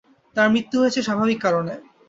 তাঁর 0.35 0.47
মৃত্যু 0.53 0.75
হয়েছে 0.81 0.99
স্বাভাবিক 1.07 1.39
কারণে। 1.41 1.73